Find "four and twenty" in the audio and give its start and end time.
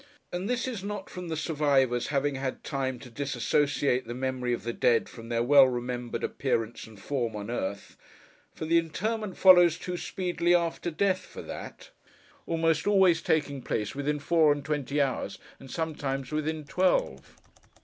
14.17-14.99